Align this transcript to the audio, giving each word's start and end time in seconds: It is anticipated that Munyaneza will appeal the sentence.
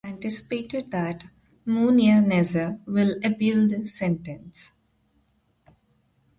It 0.03 0.07
is 0.07 0.13
anticipated 0.13 0.89
that 0.89 1.25
Munyaneza 1.67 2.79
will 2.87 3.17
appeal 3.23 3.67
the 3.67 3.85
sentence. 3.85 4.71